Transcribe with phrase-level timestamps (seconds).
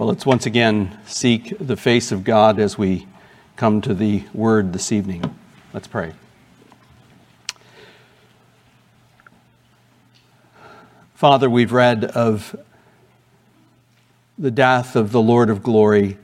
[0.00, 3.06] Well, let's once again seek the face of God as we
[3.56, 5.22] come to the word this evening.
[5.74, 6.14] Let's pray.
[11.14, 12.56] Father, we've read of
[14.38, 16.16] the death of the Lord of glory.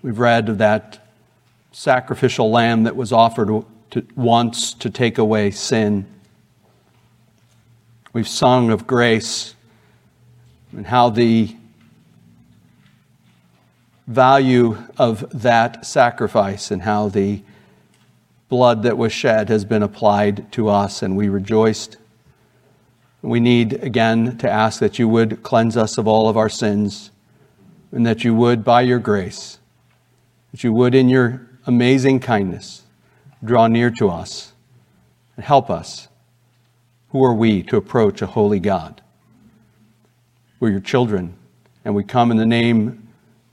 [0.00, 1.06] We've read of that
[1.72, 6.06] sacrificial lamb that was offered to, once to take away sin.
[8.14, 9.54] We've sung of grace
[10.76, 11.54] and how the
[14.06, 17.42] value of that sacrifice and how the
[18.48, 21.96] blood that was shed has been applied to us, and we rejoiced.
[23.22, 27.10] We need again to ask that you would cleanse us of all of our sins,
[27.90, 29.58] and that you would, by your grace,
[30.52, 32.82] that you would, in your amazing kindness,
[33.42, 34.52] draw near to us
[35.36, 36.08] and help us.
[37.10, 39.00] Who are we to approach a holy God?
[40.64, 41.34] We're your children,
[41.84, 43.06] and we come in the name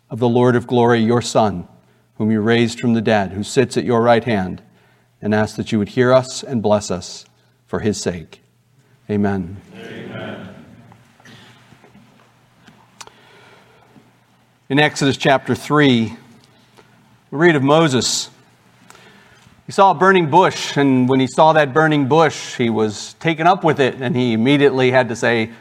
[0.10, 1.68] of the Lord of glory, your Son,
[2.16, 4.62] whom you raised from the dead, who sits at your right hand,
[5.22, 7.26] and ask that you would hear us and bless us
[7.68, 8.40] for his sake.
[9.10, 9.58] Amen.
[9.76, 10.56] Amen.
[14.70, 16.16] In Exodus chapter 3,
[17.32, 18.30] we read of Moses.
[19.66, 23.48] He saw a burning bush, and when he saw that burning bush, he was taken
[23.48, 25.52] up with it, and he immediately had to say,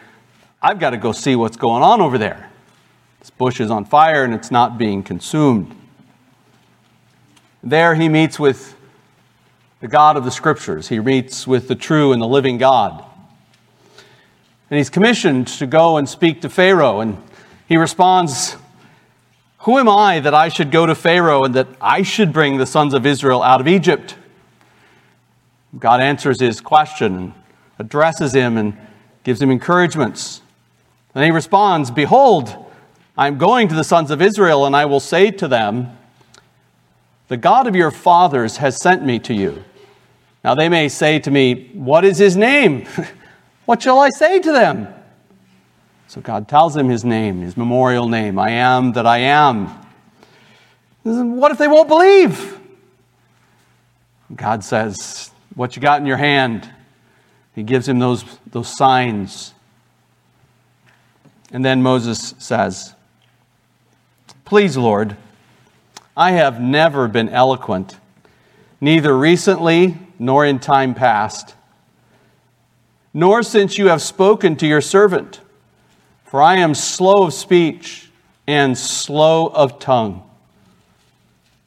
[0.63, 2.51] I've got to go see what's going on over there.
[3.21, 5.75] This bush is on fire and it's not being consumed.
[7.63, 8.77] There he meets with
[9.81, 10.89] the God of the Scriptures.
[10.89, 13.05] He meets with the true and the living God.
[14.71, 17.01] And he's commissioned to go and speak to Pharaoh.
[17.01, 17.23] And
[17.67, 18.57] he responds,
[19.61, 22.67] Who am I that I should go to Pharaoh and that I should bring the
[22.67, 24.17] sons of Israel out of Egypt?
[25.79, 27.35] God answers his question,
[27.79, 28.77] addresses him, and
[29.25, 30.43] gives him encouragements.
[31.15, 32.57] And he responds, Behold,
[33.17, 35.97] I am going to the sons of Israel, and I will say to them,
[37.29, 39.65] The God of your fathers has sent me to you.
[40.45, 42.87] Now they may say to me, What is his name?
[43.67, 44.89] what shall I say to them?
[46.09, 49.69] So God tells him his name, his memorial name I am that I am.
[51.03, 52.59] What if they won't believe?
[54.35, 56.71] God says, What you got in your hand?
[57.55, 59.55] He gives him those, those signs.
[61.53, 62.95] And then Moses says,
[64.45, 65.17] Please, Lord,
[66.17, 67.97] I have never been eloquent,
[68.81, 71.55] neither recently nor in time past,
[73.13, 75.41] nor since you have spoken to your servant,
[76.25, 78.11] for I am slow of speech
[78.47, 80.23] and slow of tongue.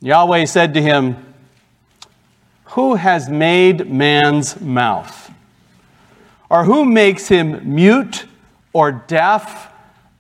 [0.02, 1.34] Yahweh said to him,
[2.66, 5.32] Who has made man's mouth?
[6.50, 8.26] Or who makes him mute
[8.74, 9.73] or deaf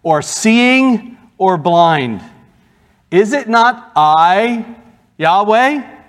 [0.03, 2.21] or seeing or blind?
[3.09, 4.65] Is it not I,
[5.17, 6.01] Yahweh?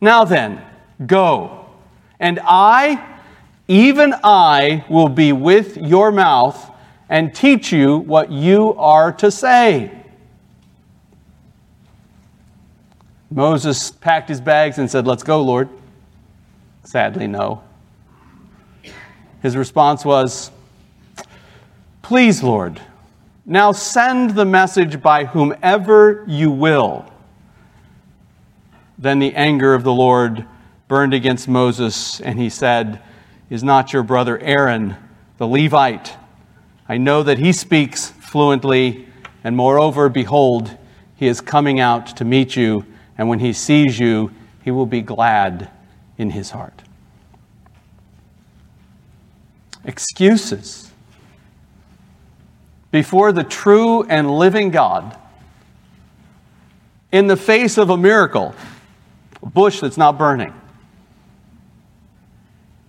[0.00, 0.62] Now then,
[1.06, 1.66] go.
[2.20, 3.20] And I,
[3.66, 6.70] even I, will be with your mouth
[7.08, 9.92] and teach you what you are to say.
[13.30, 15.68] Moses packed his bags and said, Let's go, Lord.
[16.84, 17.62] Sadly, no.
[19.42, 20.50] His response was,
[22.02, 22.80] Please, Lord,
[23.48, 27.10] now send the message by whomever you will.
[28.98, 30.44] Then the anger of the Lord
[30.86, 33.00] burned against Moses, and he said,
[33.48, 34.96] Is not your brother Aaron,
[35.38, 36.14] the Levite?
[36.86, 39.08] I know that he speaks fluently,
[39.42, 40.76] and moreover, behold,
[41.16, 42.84] he is coming out to meet you,
[43.16, 44.30] and when he sees you,
[44.62, 45.70] he will be glad
[46.18, 46.82] in his heart.
[49.84, 50.87] Excuses
[52.90, 55.16] before the true and living God
[57.12, 58.54] in the face of a miracle,
[59.42, 60.52] a bush that's not burning.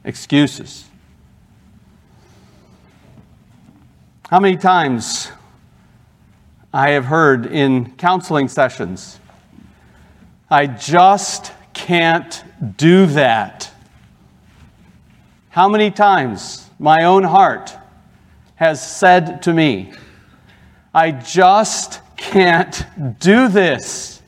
[0.04, 0.86] Excuses.
[4.30, 5.32] How many times
[6.74, 9.20] I have heard in counseling sessions,
[10.50, 12.44] I just can't
[12.78, 13.72] do that.
[15.50, 17.76] How many times my own heart
[18.60, 19.90] has said to me,
[20.94, 22.86] I just can't
[23.18, 24.22] do this.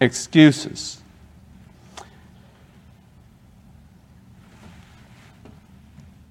[0.00, 1.02] Excuses.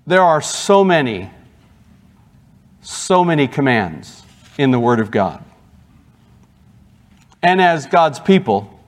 [0.08, 1.30] There are so many,
[2.82, 4.24] so many commands
[4.58, 5.44] in the Word of God.
[7.44, 8.80] And as God's people,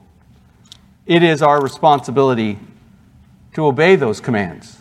[1.04, 2.58] it is our responsibility
[3.52, 4.78] to obey those commands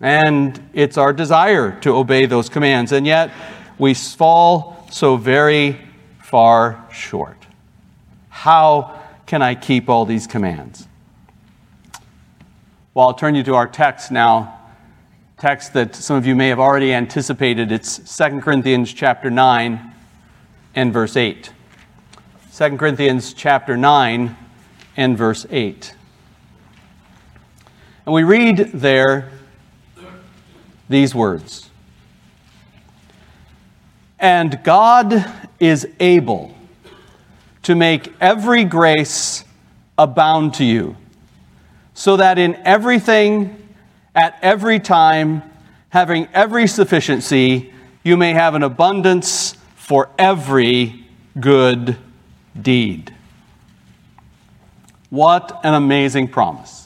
[0.00, 2.92] And it's our desire to obey those commands.
[2.92, 3.32] And yet,
[3.78, 5.80] we fall so very
[6.22, 7.36] far short.
[8.28, 10.86] How can I keep all these commands?
[12.94, 14.52] Well, I'll turn you to our text now.
[15.38, 17.70] Text that some of you may have already anticipated.
[17.70, 19.92] It's 2 Corinthians chapter 9
[20.74, 21.52] and verse 8.
[22.54, 24.34] 2 Corinthians chapter 9
[24.96, 25.94] and verse 8.
[28.06, 29.30] And we read there
[30.88, 31.68] these words
[34.18, 35.24] And God
[35.58, 36.54] is able
[37.62, 39.44] to make every grace
[39.98, 40.96] abound to you,
[41.94, 43.56] so that in everything,
[44.14, 45.42] at every time,
[45.88, 47.72] having every sufficiency,
[48.04, 51.06] you may have an abundance for every
[51.40, 51.96] good
[52.60, 53.12] deed.
[55.10, 56.85] What an amazing promise.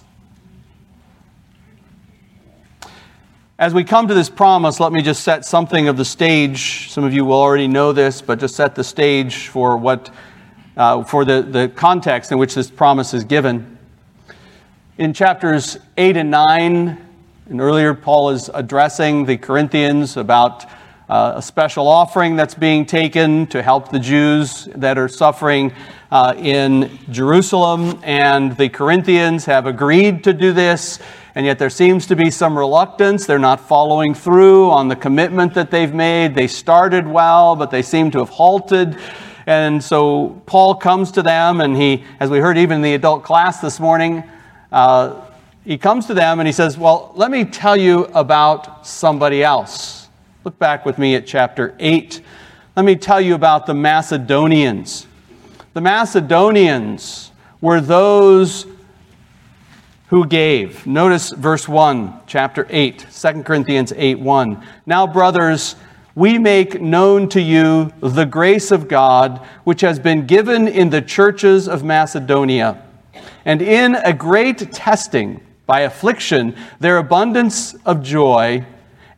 [3.60, 6.90] As we come to this promise, let me just set something of the stage.
[6.90, 10.10] Some of you will already know this, but just set the stage for what,
[10.78, 13.76] uh, for the, the context in which this promise is given.
[14.96, 17.06] In chapters 8 and 9,
[17.50, 20.64] and earlier, Paul is addressing the Corinthians about
[21.10, 25.74] uh, a special offering that's being taken to help the Jews that are suffering
[26.10, 28.00] uh, in Jerusalem.
[28.04, 30.98] And the Corinthians have agreed to do this
[31.34, 33.26] and yet there seems to be some reluctance.
[33.26, 36.34] They're not following through on the commitment that they've made.
[36.34, 38.96] They started well, but they seem to have halted.
[39.46, 43.24] And so Paul comes to them, and he, as we heard even in the adult
[43.24, 44.24] class this morning,
[44.72, 45.20] uh,
[45.64, 50.08] he comes to them and he says, Well, let me tell you about somebody else.
[50.44, 52.20] Look back with me at chapter 8.
[52.76, 55.06] Let me tell you about the Macedonians.
[55.74, 57.30] The Macedonians
[57.60, 58.66] were those
[60.10, 60.86] who gave.
[60.88, 64.66] Notice verse 1, chapter 8, 2 Corinthians 8 1.
[64.84, 65.76] Now, brothers,
[66.16, 71.00] we make known to you the grace of God which has been given in the
[71.00, 72.84] churches of Macedonia.
[73.44, 78.66] And in a great testing by affliction, their abundance of joy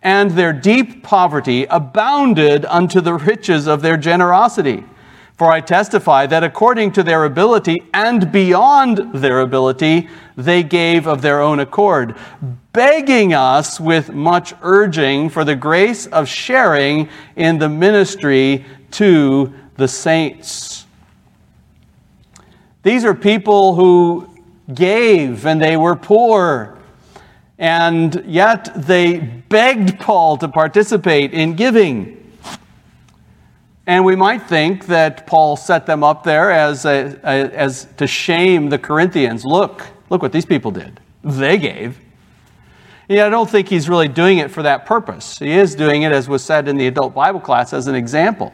[0.03, 4.85] and their deep poverty abounded unto the riches of their generosity.
[5.37, 11.23] For I testify that according to their ability and beyond their ability, they gave of
[11.23, 12.17] their own accord,
[12.73, 19.89] begging us with much urging for the grace of sharing in the ministry to the
[19.89, 20.87] saints.
[22.83, 24.29] These are people who
[24.73, 26.79] gave and they were poor,
[27.59, 32.22] and yet they begged Paul to participate in giving.
[33.87, 38.07] And we might think that Paul set them up there as, a, a, as to
[38.07, 39.45] shame the Corinthians.
[39.45, 41.01] Look, look what these people did.
[41.25, 41.99] They gave.
[43.09, 45.39] Yeah, I don't think he's really doing it for that purpose.
[45.39, 48.53] He is doing it, as was said in the adult Bible class, as an example.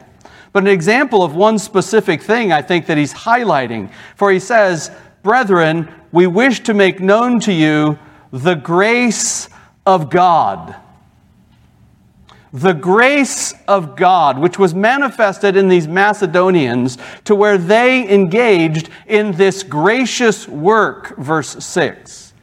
[0.51, 3.91] But an example of one specific thing I think that he's highlighting.
[4.15, 4.89] For he says,
[5.21, 7.99] Brethren, we wish to make known to you
[8.31, 9.47] the grace
[9.85, 10.75] of God
[12.51, 19.31] the grace of God, which was manifested in these Macedonians, to where they engaged in
[19.33, 22.33] this gracious work, verse 6.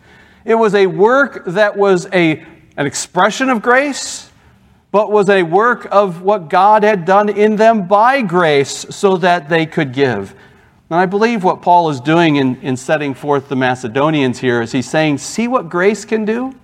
[0.45, 2.45] It was a work that was a,
[2.77, 4.31] an expression of grace,
[4.93, 9.49] but was a work of what God had done in them by grace so that
[9.49, 10.35] they could give.
[10.89, 14.71] And I believe what Paul is doing in, in setting forth the Macedonians here is
[14.71, 16.55] he's saying, See what grace can do?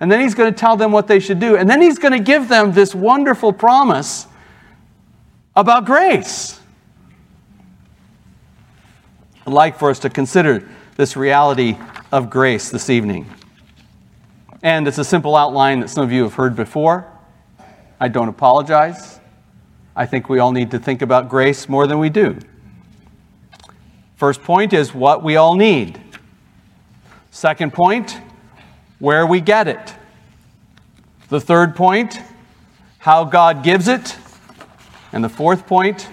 [0.00, 1.56] And then he's going to tell them what they should do.
[1.56, 4.26] And then he's going to give them this wonderful promise
[5.54, 6.58] about grace.
[9.46, 10.66] I'd like for us to consider
[10.96, 11.76] this reality
[12.12, 13.26] of grace this evening.
[14.62, 17.06] And it's a simple outline that some of you have heard before.
[17.98, 19.20] I don't apologize.
[19.94, 22.38] I think we all need to think about grace more than we do.
[24.16, 26.00] First point is what we all need.
[27.30, 28.20] Second point,
[29.00, 29.94] where we get it.
[31.28, 32.20] The third point,
[32.98, 34.16] how God gives it.
[35.12, 36.08] And the fourth point,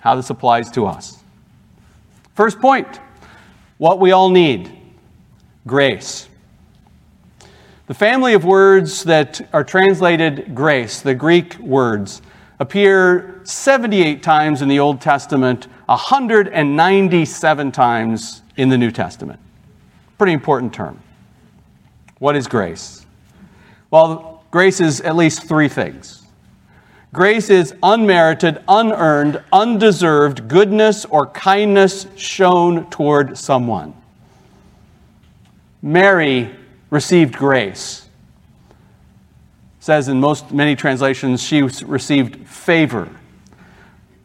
[0.00, 1.22] how this applies to us.
[2.34, 3.00] First point,
[3.78, 4.70] what we all need
[5.66, 6.28] grace.
[7.86, 12.20] The family of words that are translated grace, the Greek words,
[12.58, 19.38] appear 78 times in the Old Testament, 197 times in the New Testament.
[20.18, 21.00] Pretty important term.
[22.18, 23.04] What is grace?
[23.90, 26.22] Well, grace is at least three things.
[27.12, 33.94] Grace is unmerited, unearned, undeserved goodness or kindness shown toward someone.
[35.82, 36.50] Mary
[36.90, 38.06] received grace
[39.86, 43.08] says in most many translations she received favor.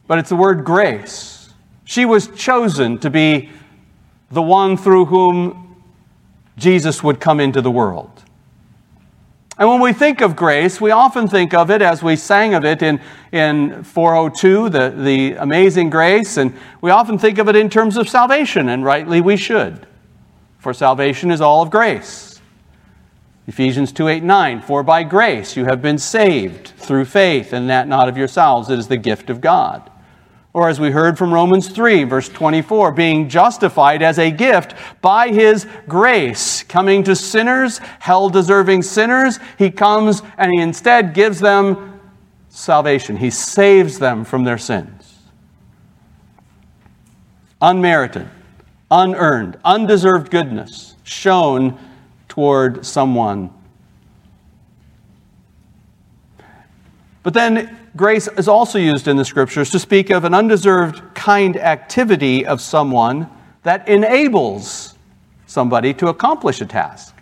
[0.07, 1.53] But it's the word grace.
[1.85, 3.51] She was chosen to be
[4.31, 5.60] the one through whom
[6.57, 8.23] Jesus would come into the world.
[9.57, 12.65] And when we think of grace, we often think of it as we sang of
[12.65, 12.99] it in,
[13.31, 18.09] in 402, the, the amazing grace, and we often think of it in terms of
[18.09, 19.85] salvation, and rightly we should.
[20.57, 22.41] For salvation is all of grace.
[23.45, 27.87] Ephesians 2 8 9, for by grace you have been saved through faith, and that
[27.87, 29.90] not of yourselves, it is the gift of God.
[30.53, 35.29] Or as we heard from Romans 3, verse 24, being justified as a gift by
[35.29, 42.01] his grace, coming to sinners, hell deserving sinners, he comes and he instead gives them
[42.49, 43.15] salvation.
[43.15, 45.19] He saves them from their sins.
[47.61, 48.27] Unmerited,
[48.89, 51.79] unearned, undeserved goodness shown
[52.27, 53.51] toward someone.
[57.23, 61.57] But then grace is also used in the scriptures to speak of an undeserved kind
[61.57, 63.29] activity of someone
[63.63, 64.95] that enables
[65.45, 67.15] somebody to accomplish a task.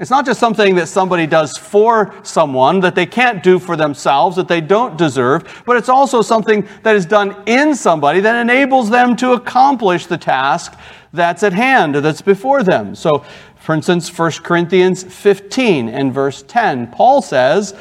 [0.00, 4.36] It's not just something that somebody does for someone that they can't do for themselves,
[4.36, 8.88] that they don't deserve, but it's also something that is done in somebody that enables
[8.88, 10.78] them to accomplish the task
[11.12, 12.94] that's at hand, or that's before them.
[12.94, 13.22] So,
[13.56, 17.74] for instance, 1 Corinthians 15 and verse 10, Paul says,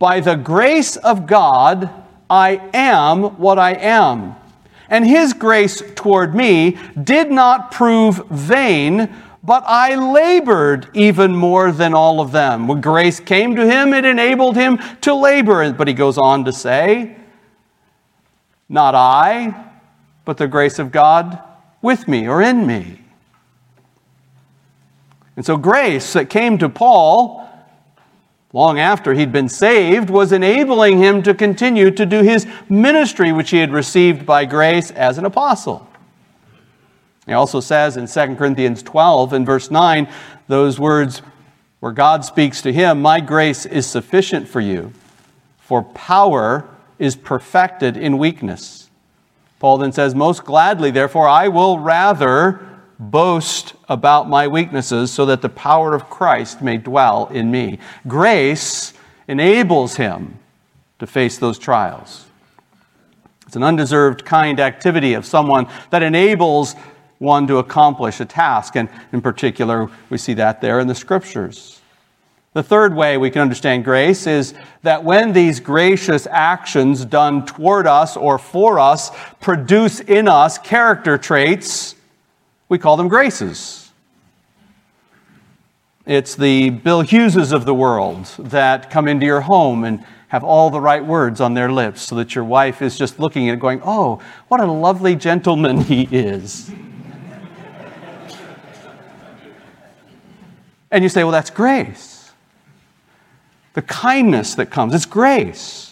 [0.00, 1.90] by the grace of God,
[2.28, 4.34] I am what I am.
[4.88, 9.14] And his grace toward me did not prove vain,
[9.44, 12.66] but I labored even more than all of them.
[12.66, 15.70] When grace came to him, it enabled him to labor.
[15.72, 17.16] But he goes on to say,
[18.70, 19.66] Not I,
[20.24, 21.38] but the grace of God
[21.82, 23.02] with me or in me.
[25.36, 27.49] And so, grace that came to Paul
[28.52, 33.50] long after he'd been saved, was enabling him to continue to do his ministry, which
[33.50, 35.86] he had received by grace as an apostle.
[37.26, 40.08] He also says in 2 Corinthians 12 and verse 9,
[40.48, 41.22] those words
[41.78, 44.92] where God speaks to him, My grace is sufficient for you,
[45.58, 48.90] for power is perfected in weakness.
[49.60, 52.66] Paul then says, Most gladly, therefore, I will rather
[53.00, 57.78] boast about my weaknesses so that the power of Christ may dwell in me.
[58.06, 58.92] Grace
[59.26, 60.38] enables him
[60.98, 62.26] to face those trials.
[63.46, 66.74] It's an undeserved kind activity of someone that enables
[67.18, 68.76] one to accomplish a task.
[68.76, 71.80] And in particular, we see that there in the scriptures.
[72.52, 77.86] The third way we can understand grace is that when these gracious actions done toward
[77.86, 81.94] us or for us produce in us character traits
[82.70, 83.90] we call them graces.
[86.06, 90.70] It's the Bill Hugheses of the world that come into your home and have all
[90.70, 93.60] the right words on their lips so that your wife is just looking at it
[93.60, 96.70] going, Oh, what a lovely gentleman he is.
[100.92, 102.30] and you say, Well, that's grace.
[103.74, 105.89] The kindness that comes, it's grace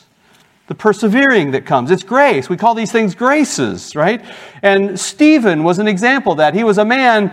[0.68, 1.90] the persevering that comes.
[1.90, 2.48] It's grace.
[2.48, 4.24] We call these things graces, right?
[4.62, 6.54] And Stephen was an example of that.
[6.54, 7.32] He was a man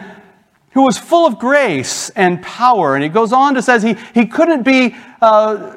[0.72, 2.96] who was full of grace and power.
[2.96, 5.76] And he goes on to says he, he couldn't be uh,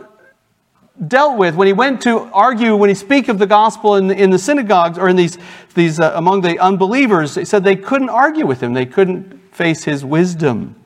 [1.07, 4.17] dealt with when he went to argue, when he speak of the gospel in the,
[4.17, 5.37] in the synagogues or in these,
[5.75, 7.35] these uh, among the unbelievers.
[7.35, 8.73] He said they couldn't argue with him.
[8.73, 10.77] They couldn't face his wisdom.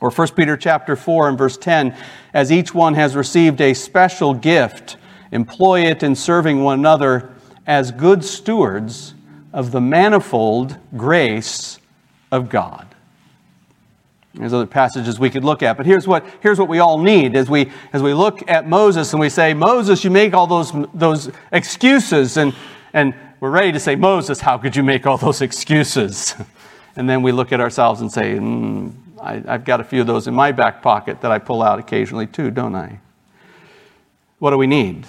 [0.00, 1.96] Or 1 Peter chapter 4 and verse 10,
[2.32, 4.96] as each one has received a special gift,
[5.32, 7.34] employ it in serving one another
[7.66, 9.14] as good stewards
[9.52, 11.78] of the manifold grace
[12.30, 12.86] of God.
[14.34, 17.36] There's other passages we could look at, but here's what, here's what we all need
[17.36, 20.72] as we, as we look at Moses and we say, Moses, you make all those,
[20.94, 22.54] those excuses, and,
[22.94, 26.34] and we're ready to say, Moses, how could you make all those excuses?
[26.94, 30.06] And then we look at ourselves and say, mm, I, I've got a few of
[30.06, 33.00] those in my back pocket that I pull out occasionally too, don't I?
[34.38, 35.06] What do we need?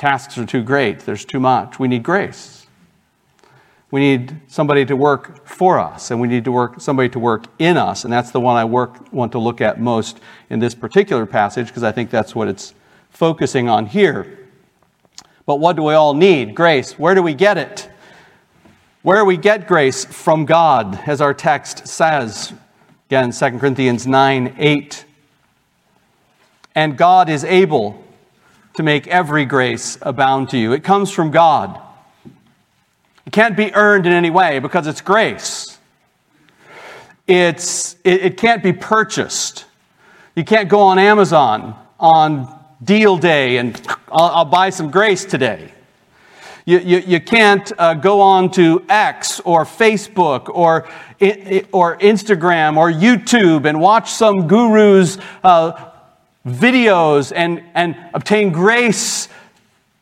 [0.00, 1.78] Tasks are too great, there's too much.
[1.78, 2.66] We need grace.
[3.90, 7.44] We need somebody to work for us, and we need to work somebody to work
[7.58, 10.74] in us, and that's the one I work, want to look at most in this
[10.74, 12.72] particular passage because I think that's what it's
[13.10, 14.48] focusing on here.
[15.44, 16.54] But what do we all need?
[16.54, 16.98] Grace.
[16.98, 17.90] Where do we get it?
[19.02, 20.06] Where we get grace?
[20.06, 22.54] From God, as our text says.
[23.08, 25.04] Again, 2 Corinthians 9 8.
[26.74, 27.99] And God is able
[28.80, 30.72] to make every grace abound to you.
[30.72, 31.78] It comes from God.
[33.26, 35.78] It can't be earned in any way because it's grace.
[37.26, 39.66] It's, it, it can't be purchased.
[40.34, 43.78] You can't go on Amazon on deal day and
[44.10, 45.74] I'll, I'll buy some grace today.
[46.64, 50.88] You, you, you can't uh, go on to X or Facebook or,
[51.70, 55.89] or Instagram or YouTube and watch some guru's uh,
[56.46, 59.28] videos and, and obtain grace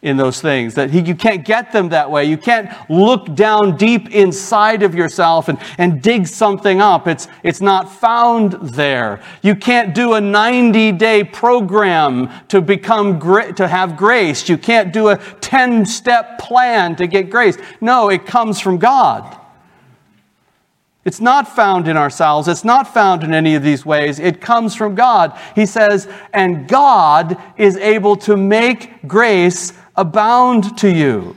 [0.01, 0.75] in those things.
[0.75, 2.25] That he, you can't get them that way.
[2.25, 7.09] You can't look down deep inside of yourself and, and dig something up.
[7.09, 9.21] It's, it's not found there.
[9.43, 13.19] You can't do a 90 day program to become
[13.55, 14.49] to have grace.
[14.49, 17.59] You can't do a 10 step plan to get grace.
[17.81, 19.38] No, it comes from God.
[21.09, 22.49] It's not found in ourselves.
[22.49, 24.19] It's not found in any of these ways.
[24.19, 25.35] It comes from God.
[25.55, 31.35] He says, and God is able to make grace abound to you.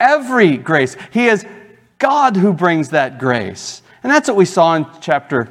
[0.00, 0.96] Every grace.
[1.12, 1.44] He is
[1.98, 3.82] God who brings that grace.
[4.02, 5.50] And that's what we saw in chapter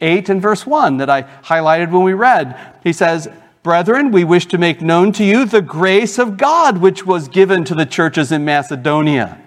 [0.00, 2.58] 8 and verse 1 that I highlighted when we read.
[2.82, 3.28] He says,
[3.62, 7.64] Brethren, we wish to make known to you the grace of God which was given
[7.64, 9.38] to the churches in Macedonia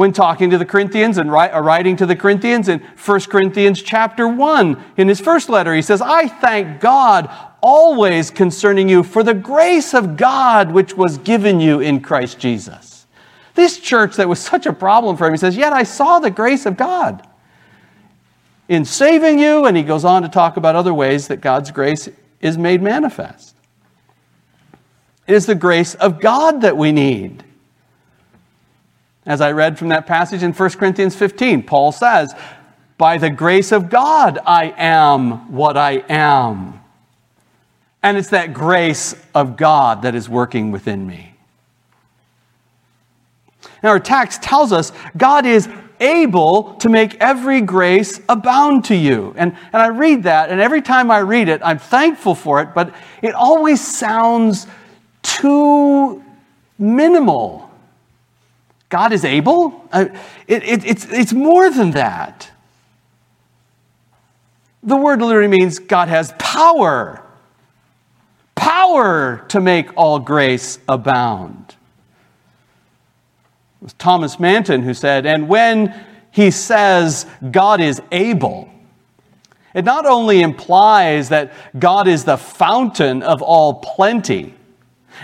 [0.00, 4.26] when talking to the Corinthians and uh, writing to the Corinthians in 1 Corinthians chapter
[4.26, 4.82] 1.
[4.96, 7.30] In his first letter, he says, I thank God
[7.60, 13.06] always concerning you for the grace of God which was given you in Christ Jesus.
[13.54, 16.30] This church that was such a problem for him, he says, Yet I saw the
[16.30, 17.28] grace of God
[18.70, 19.66] in saving you.
[19.66, 22.08] And he goes on to talk about other ways that God's grace
[22.40, 23.54] is made manifest.
[25.26, 27.44] It is the grace of God that we need.
[29.30, 32.34] As I read from that passage in 1 Corinthians 15, Paul says,
[32.98, 36.80] By the grace of God, I am what I am.
[38.02, 41.36] And it's that grace of God that is working within me.
[43.84, 45.68] Now, our text tells us God is
[46.00, 49.32] able to make every grace abound to you.
[49.36, 52.74] And, and I read that, and every time I read it, I'm thankful for it,
[52.74, 54.66] but it always sounds
[55.22, 56.20] too
[56.80, 57.69] minimal
[58.90, 59.88] God is able?
[59.92, 60.06] Uh,
[60.46, 62.50] it, it, it's, it's more than that.
[64.82, 67.24] The word literally means God has power.
[68.54, 71.76] Power to make all grace abound.
[73.80, 75.94] It was Thomas Manton who said, and when
[76.32, 78.68] he says God is able,
[79.72, 84.54] it not only implies that God is the fountain of all plenty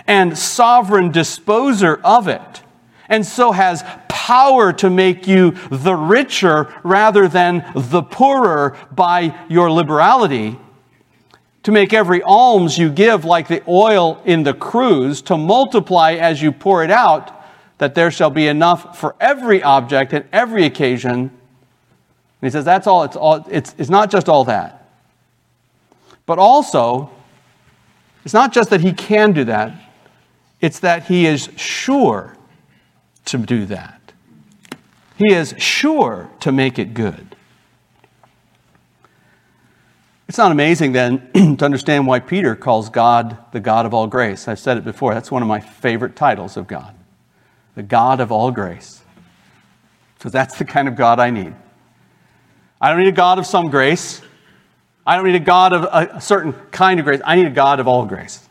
[0.06, 2.62] and sovereign disposer of it,
[3.08, 9.70] and so has power to make you the richer rather than the poorer by your
[9.70, 10.58] liberality,
[11.62, 16.42] to make every alms you give like the oil in the cruse, to multiply as
[16.42, 17.32] you pour it out,
[17.78, 21.12] that there shall be enough for every object and every occasion.
[21.12, 21.30] And
[22.40, 24.88] he says that's all, it's, all it's, it's not just all that.
[26.24, 27.10] But also,
[28.24, 29.72] it's not just that he can do that,
[30.60, 32.35] it's that he is sure
[33.26, 34.00] to do that.
[35.16, 37.36] He is sure to make it good.
[40.28, 44.48] It's not amazing then to understand why Peter calls God the God of all grace.
[44.48, 46.94] I've said it before, that's one of my favorite titles of God
[47.76, 49.02] the God of all grace.
[50.16, 51.54] Because that's the kind of God I need.
[52.80, 54.22] I don't need a God of some grace.
[55.06, 57.20] I don't need a God of a certain kind of grace.
[57.22, 58.45] I need a God of all grace.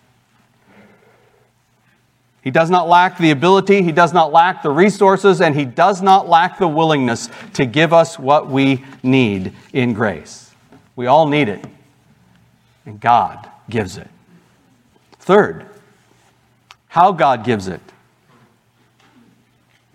[2.46, 6.04] He does not lack the ability, he does not lack the resources, and he does
[6.04, 10.52] not lack the willingness to give us what we need in grace.
[10.96, 11.66] We all need it,
[12.86, 14.08] and God gives it.
[15.18, 15.66] Third,
[16.88, 17.82] how God gives it.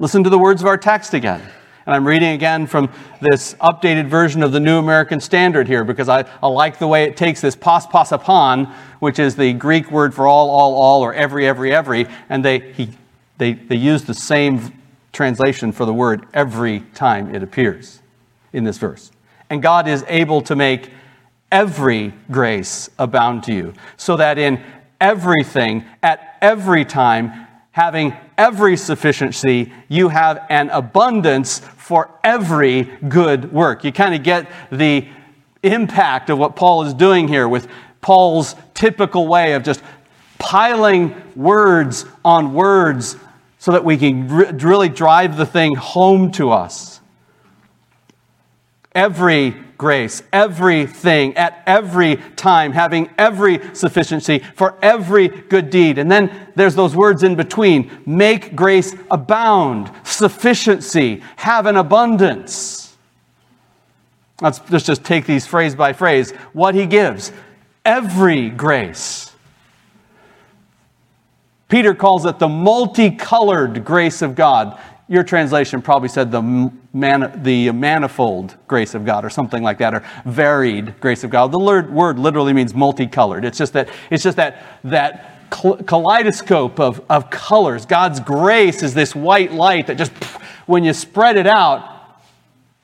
[0.01, 1.41] Listen to the words of our text again.
[1.87, 2.91] And I'm reading again from
[3.21, 7.05] this updated version of the New American Standard here because I, I like the way
[7.05, 8.67] it takes this pas pasa pan,
[8.99, 12.73] which is the Greek word for all, all, all, or every, every, every, and they,
[12.73, 12.91] he,
[13.39, 14.79] they, they use the same
[15.13, 18.01] translation for the word every time it appears
[18.53, 19.11] in this verse.
[19.49, 20.91] And God is able to make
[21.51, 24.63] every grace abound to you, so that in
[25.01, 33.85] everything, at every time, having every sufficiency, you have an abundance for every good work.
[33.85, 35.07] You kind of get the
[35.63, 37.69] impact of what Paul is doing here with
[38.01, 39.83] Paul's typical way of just
[40.39, 43.17] piling words on words
[43.59, 44.27] so that we can
[44.59, 47.00] really drive the thing home to us.
[48.93, 55.97] Every grace, everything, at every time, having every sufficiency for every good deed.
[55.99, 62.97] And then there's those words in between make grace abound, sufficiency, have an abundance.
[64.41, 66.33] Let's, let's just take these phrase by phrase.
[66.53, 67.33] What he gives
[67.85, 69.33] every grace.
[71.69, 74.79] Peter calls it the multicolored grace of God.
[75.11, 79.93] Your translation probably said the, man, the manifold grace of God or something like that,
[79.93, 81.51] or varied grace of God.
[81.51, 83.45] The word literally means multicolored.
[83.45, 87.87] It's just that, it's just that, that kaleidoscope of, of colors.
[87.87, 90.13] God's grace is this white light that just,
[90.67, 92.21] when you spread it out,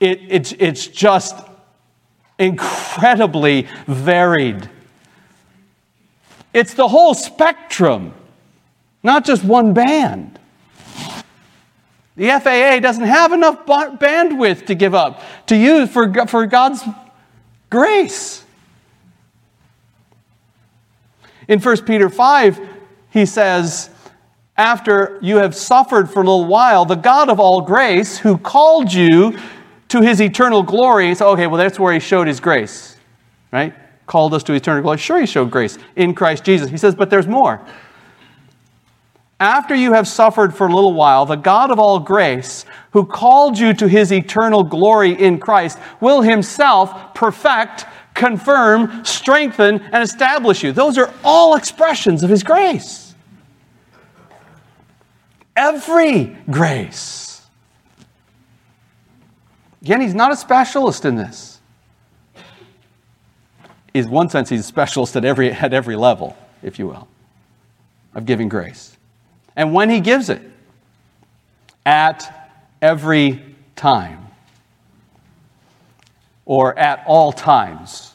[0.01, 1.37] it, it's, it's just
[2.41, 4.69] incredibly varied.
[6.53, 8.15] It's the whole spectrum,
[9.05, 10.41] not just one band.
[12.17, 16.83] The FAA doesn't have enough bandwidth to give up, to use for, for God's
[17.69, 18.43] grace.
[21.47, 22.61] In 1 Peter 5,
[23.11, 23.91] he says,
[24.57, 28.93] After you have suffered for a little while, the God of all grace, who called
[28.93, 29.39] you
[29.89, 32.97] to his eternal glory, so, okay, well, that's where he showed his grace,
[33.53, 33.75] right?
[34.07, 34.99] Called us to eternal glory.
[34.99, 36.71] Sure, he showed grace in Christ Jesus.
[36.71, 37.65] He says, but there's more.
[39.39, 43.59] After you have suffered for a little while, the God of all grace, who called
[43.59, 50.73] you to his eternal glory in Christ, will himself perfect, confirm, strengthen, and establish you.
[50.73, 53.15] Those are all expressions of his grace.
[55.55, 57.43] Every grace.
[59.83, 61.61] Again, he's not a specialist in this.
[63.93, 67.07] In one sense, he's a specialist at every, at every level, if you will,
[68.15, 68.97] of giving grace
[69.57, 70.43] and when He gives it?
[71.85, 72.51] At
[72.83, 73.43] every
[73.75, 74.27] time.
[76.45, 78.13] Or at all times.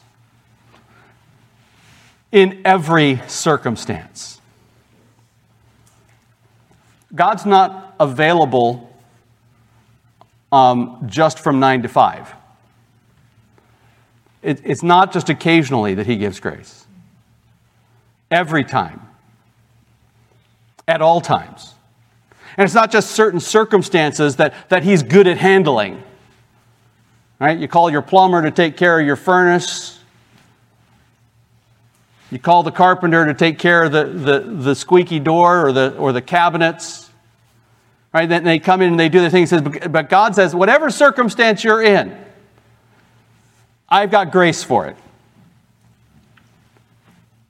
[2.30, 4.40] In every circumstance.
[7.14, 8.88] God's not available
[10.50, 12.34] um, just from 9 to 5.
[14.42, 16.86] It, it's not just occasionally that He gives grace,
[18.30, 19.00] every time
[20.92, 21.72] at all times.
[22.58, 26.02] And it's not just certain circumstances that, that he's good at handling.
[27.40, 27.58] Right?
[27.58, 29.98] You call your plumber to take care of your furnace.
[32.30, 35.96] You call the carpenter to take care of the, the, the squeaky door or the,
[35.96, 37.10] or the cabinets.
[38.12, 38.28] Right?
[38.28, 39.46] Then they come in and they do the thing.
[39.46, 42.14] Says, but God says, whatever circumstance you're in,
[43.88, 44.96] I've got grace for it.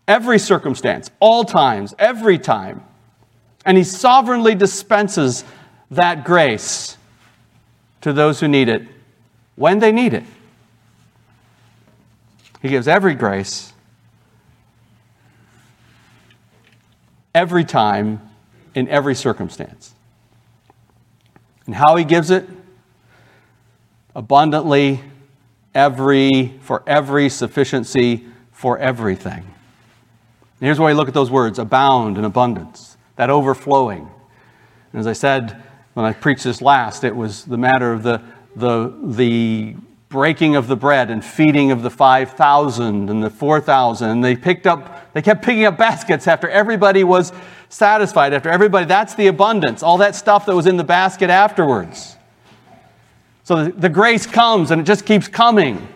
[0.07, 2.85] Every circumstance, all times, every time.
[3.65, 5.45] And he sovereignly dispenses
[5.91, 6.97] that grace
[8.01, 8.87] to those who need it
[9.57, 10.25] when they need it.
[12.61, 13.73] He gives every grace,
[17.35, 18.21] every time,
[18.75, 19.95] in every circumstance.
[21.67, 22.49] And how he gives it?
[24.15, 25.01] Abundantly,
[25.75, 29.43] every, for every sufficiency, for everything.
[29.43, 34.09] And here's why you look at those words abound in abundance that overflowing.
[34.93, 35.63] And as I said
[35.95, 38.23] when I preached this last, it was the matter of the,
[38.57, 39.77] the, the
[40.09, 44.09] breaking of the bread and feeding of the 5,000 and the 4,000.
[44.09, 47.33] And they picked up, they kept picking up baskets after everybody was
[47.69, 52.17] satisfied, after everybody, that's the abundance, all that stuff that was in the basket afterwards.
[53.45, 55.89] So the, the grace comes and it just keeps coming.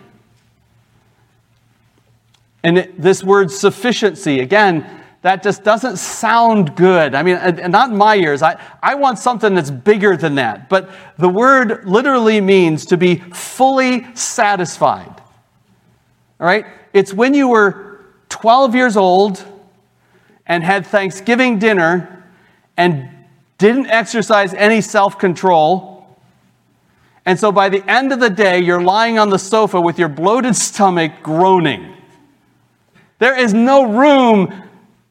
[2.62, 7.12] And it, this word sufficiency, again, that just doesn't sound good.
[7.16, 7.34] I mean,
[7.72, 8.42] not in my ears.
[8.42, 10.68] I, I want something that's bigger than that.
[10.68, 15.20] But the word literally means to be fully satisfied.
[16.38, 16.64] All right?
[16.92, 19.44] It's when you were 12 years old
[20.46, 22.24] and had Thanksgiving dinner
[22.76, 23.10] and
[23.58, 26.06] didn't exercise any self control.
[27.24, 30.08] And so by the end of the day, you're lying on the sofa with your
[30.08, 31.96] bloated stomach groaning.
[33.18, 34.62] There is no room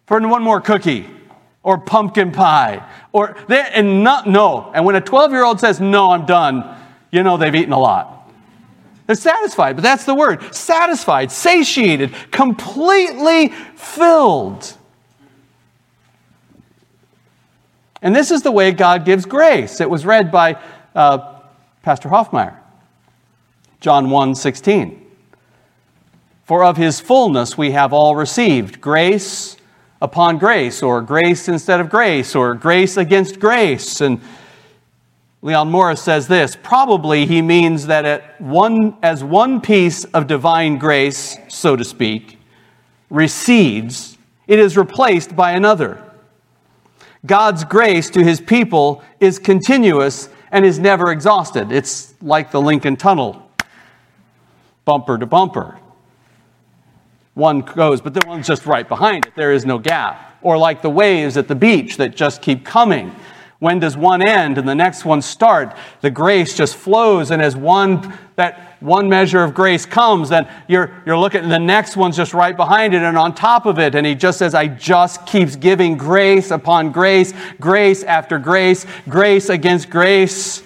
[0.05, 1.09] for one more cookie
[1.63, 4.71] or pumpkin pie or they, and not no.
[4.73, 6.77] And when a 12 year old says no i'm done
[7.11, 8.31] you know they've eaten a lot.
[9.07, 10.53] They're satisfied but that's the word.
[10.53, 14.77] Satisfied satiated completely filled.
[18.01, 19.81] And this is the way god gives grace.
[19.81, 20.59] It was read by
[20.93, 21.39] uh,
[21.81, 22.55] pastor hoffmeyer.
[23.79, 25.01] John 1 16
[26.45, 29.57] for of his fullness we have all received grace
[30.01, 34.01] upon grace, or grace instead of grace, or grace against grace.
[34.01, 34.19] And
[35.41, 40.77] Leon Morris says this probably he means that at one, as one piece of divine
[40.77, 42.39] grace, so to speak,
[43.09, 46.01] recedes, it is replaced by another.
[47.25, 51.71] God's grace to his people is continuous and is never exhausted.
[51.71, 53.49] It's like the Lincoln Tunnel.
[54.85, 55.79] bumper to bumper.
[57.35, 59.35] One goes, but the one's just right behind it.
[59.35, 60.39] There is no gap.
[60.41, 63.15] Or like the waves at the beach that just keep coming.
[63.59, 65.75] When does one end and the next one start?
[66.01, 70.91] The grace just flows, and as one that one measure of grace comes, then you're,
[71.05, 73.95] you're looking, and the next one's just right behind it and on top of it.
[73.95, 79.49] And he just says, I just keeps giving grace upon grace, grace after grace, grace
[79.49, 80.61] against grace.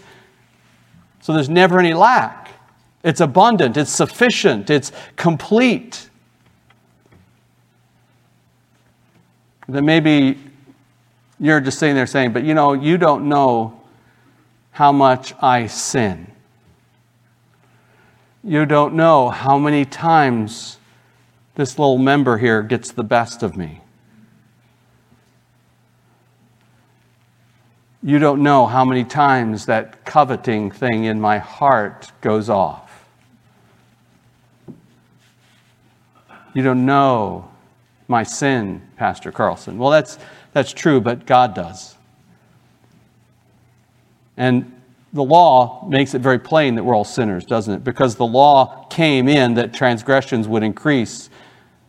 [1.22, 2.50] So there's never any lack.
[3.04, 6.09] It's abundant, it's sufficient, it's complete.
[9.70, 10.40] Then maybe
[11.40, 13.80] you're just sitting there saying, but you know, you don't know
[14.72, 16.32] how much I sin.
[18.44, 20.78] You don't know how many times
[21.54, 23.82] this little member here gets the best of me.
[28.02, 33.06] You don't know how many times that coveting thing in my heart goes off.
[36.56, 37.52] You don't know
[38.10, 39.78] my sin, Pastor Carlson.
[39.78, 40.18] Well, that's,
[40.52, 41.96] that's true, but God does.
[44.36, 44.74] And
[45.14, 47.84] the law makes it very plain that we're all sinners, doesn't it?
[47.84, 51.30] Because the law came in that transgressions would increase.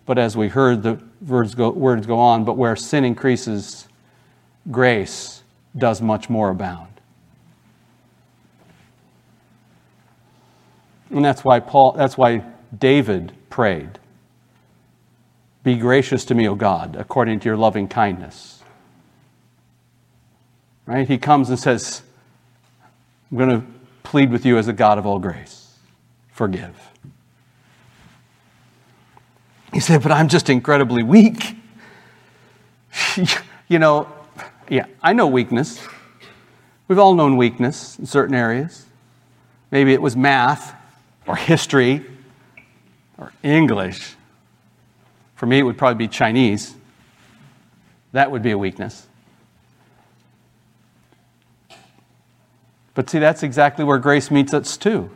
[0.05, 3.89] But as we heard the words go, words go on, but where sin increases,
[4.71, 5.43] grace
[5.77, 6.89] does much more abound.
[11.11, 12.45] And that's why Paul that's why
[12.77, 14.00] David prayed.
[15.63, 18.63] Be gracious to me, O God, according to your loving kindness.
[20.87, 21.07] Right?
[21.07, 22.03] He comes and says,
[23.31, 23.67] I'm going to
[24.03, 25.77] plead with you as a God of all grace.
[26.33, 26.75] Forgive.
[29.73, 31.57] He said, But I'm just incredibly weak.
[33.69, 34.11] you know,
[34.69, 35.87] yeah, I know weakness.
[36.89, 38.87] We've all known weakness in certain areas.
[39.71, 40.75] Maybe it was math
[41.27, 42.05] or history
[43.17, 44.17] or English.
[45.41, 46.75] For me, it would probably be Chinese.
[48.13, 49.07] That would be a weakness.
[52.93, 55.11] But see, that's exactly where grace meets us too.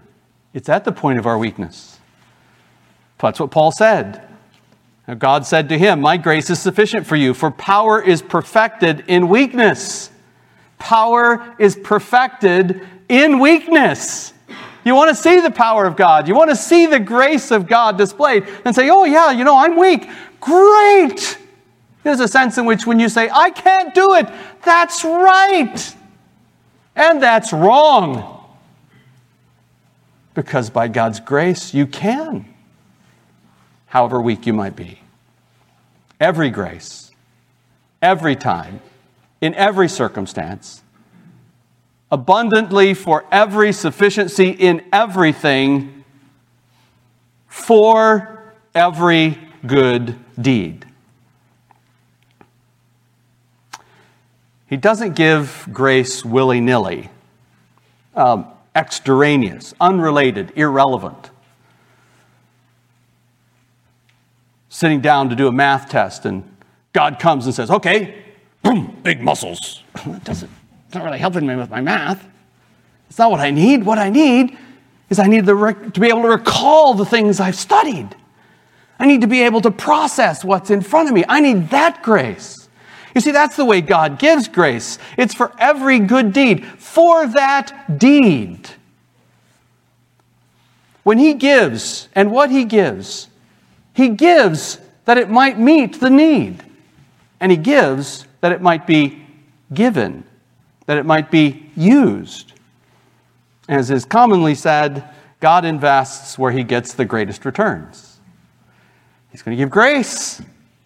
[0.54, 1.98] It's at the point of our weakness.
[3.18, 4.26] That's what Paul said.
[5.06, 9.04] Now God said to him, My grace is sufficient for you, for power is perfected
[9.06, 10.10] in weakness.
[10.78, 14.32] Power is perfected in weakness.
[14.84, 16.28] You want to see the power of God.
[16.28, 19.56] You want to see the grace of God displayed and say, Oh, yeah, you know,
[19.56, 20.08] I'm weak.
[20.40, 21.38] Great.
[22.02, 24.28] There's a sense in which when you say, I can't do it,
[24.62, 25.96] that's right.
[26.94, 28.30] And that's wrong.
[30.34, 32.44] Because by God's grace, you can,
[33.86, 35.00] however weak you might be.
[36.20, 37.10] Every grace,
[38.02, 38.80] every time,
[39.40, 40.82] in every circumstance,
[42.10, 46.04] abundantly for every sufficiency in everything,
[47.48, 50.84] for every good deed.
[54.68, 57.10] He doesn't give grace willy nilly,
[58.14, 61.30] um, extraneous, unrelated, irrelevant.
[64.68, 66.42] Sitting down to do a math test, and
[66.92, 68.24] God comes and says, Okay,
[68.62, 69.82] boom, big muscles.
[70.24, 70.50] Doesn't,
[70.94, 72.24] it's not really helping me with my math.
[73.10, 73.82] It's not what I need.
[73.82, 74.56] What I need
[75.10, 78.14] is I need rec- to be able to recall the things I've studied.
[79.00, 81.24] I need to be able to process what's in front of me.
[81.28, 82.68] I need that grace.
[83.12, 85.00] You see, that's the way God gives grace.
[85.18, 88.70] It's for every good deed, for that deed.
[91.02, 93.26] When He gives, and what He gives,
[93.94, 96.62] He gives that it might meet the need,
[97.40, 99.26] and He gives that it might be
[99.72, 100.22] given,
[100.86, 102.52] that it might be used.
[103.68, 105.08] As is commonly said,
[105.40, 108.20] God invests where He gets the greatest returns.
[109.30, 110.42] He's going to give grace.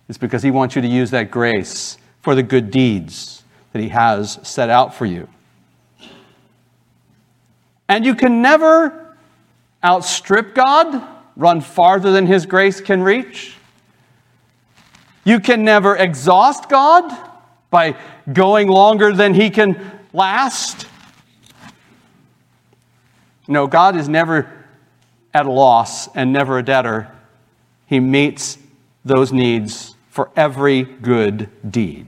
[0.08, 3.88] It's because He wants you to use that grace for the good deeds that He
[3.88, 5.28] has set out for you.
[7.88, 9.16] And you can never
[9.84, 11.06] outstrip God,
[11.36, 13.56] run farther than His grace can reach.
[15.24, 17.27] You can never exhaust God
[17.70, 17.96] by
[18.32, 20.86] going longer than He can last.
[23.46, 24.50] No, God is never
[25.32, 27.10] at a loss and never a debtor.
[27.86, 28.58] He meets
[29.04, 32.06] those needs for every good deed.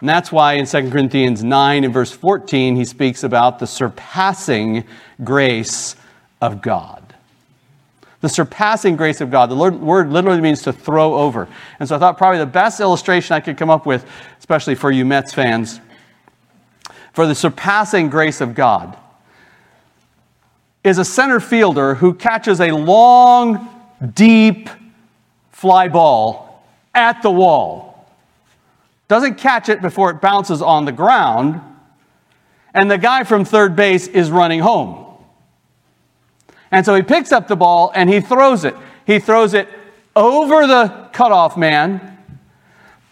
[0.00, 4.84] And that's why in 2 Corinthians 9 and verse 14, he speaks about the surpassing
[5.22, 5.94] grace
[6.40, 7.01] of God.
[8.22, 9.50] The surpassing grace of God.
[9.50, 11.48] The word literally means to throw over.
[11.78, 14.08] And so I thought probably the best illustration I could come up with,
[14.38, 15.80] especially for you Mets fans,
[17.12, 18.96] for the surpassing grace of God
[20.84, 23.68] is a center fielder who catches a long,
[24.14, 24.68] deep
[25.50, 28.08] fly ball at the wall.
[29.08, 31.60] Doesn't catch it before it bounces on the ground,
[32.72, 35.01] and the guy from third base is running home.
[36.72, 38.74] And so he picks up the ball and he throws it.
[39.06, 39.68] He throws it
[40.16, 42.18] over the cutoff man,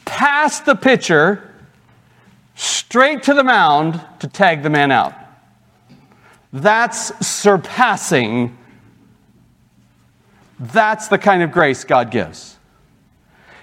[0.07, 1.55] past the pitcher,
[2.55, 5.15] straight to the mound to tag the man out.
[6.53, 8.57] That's surpassing.
[10.59, 12.59] That's the kind of grace God gives.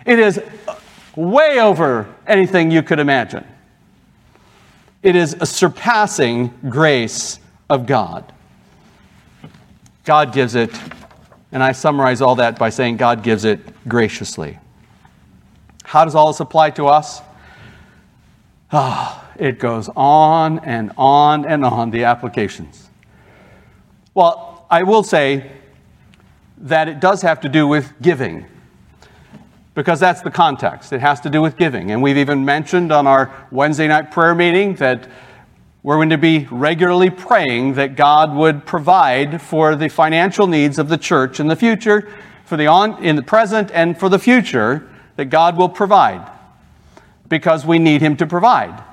[0.05, 0.39] It is
[1.15, 3.45] way over anything you could imagine.
[5.01, 8.33] It is a surpassing grace of God.
[10.07, 10.71] God gives it,
[11.51, 14.57] and I summarize all that by saying God gives it graciously.
[15.83, 17.21] How does all this apply to us?
[18.71, 22.89] Ah, it goes on and on and on, the applications.
[24.13, 25.51] Well, I will say
[26.59, 28.45] that it does have to do with giving,
[29.75, 30.93] because that's the context.
[30.93, 31.91] It has to do with giving.
[31.91, 35.09] And we've even mentioned on our Wednesday night prayer meeting that
[35.83, 40.89] we're going to be regularly praying that God would provide for the financial needs of
[40.89, 42.11] the church in the future,
[42.45, 46.29] for the on, in the present, and for the future, that God will provide
[47.29, 48.83] because we need Him to provide.